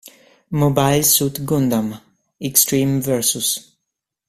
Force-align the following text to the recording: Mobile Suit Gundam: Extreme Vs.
Mobile 0.49 1.03
Suit 1.03 1.45
Gundam: 1.45 2.01
Extreme 2.39 3.01
Vs. 3.03 3.73